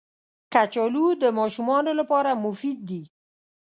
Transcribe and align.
کچالو 0.53 1.05
د 1.21 1.23
ماشومانو 1.39 1.91
لپاره 1.99 2.31
مفید 2.45 2.77
دي 2.89 3.01